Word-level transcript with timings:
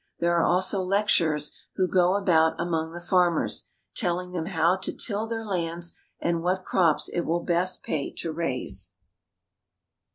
There 0.17 0.35
are 0.35 0.43
also 0.43 0.81
lecturers 0.81 1.55
who 1.75 1.87
go 1.87 2.15
about 2.15 2.59
among 2.59 2.91
the 2.91 2.99
farmers, 2.99 3.67
telling 3.93 4.31
them 4.31 4.47
how 4.47 4.77
to 4.77 4.91
till 4.91 5.27
their 5.27 5.45
lands, 5.45 5.93
and 6.19 6.41
what 6.41 6.65
crops 6.65 7.07
it 7.09 7.21
will 7.21 7.43
best 7.43 7.83
pay 7.83 8.11
to 8.15 8.33
raise. 8.33 8.93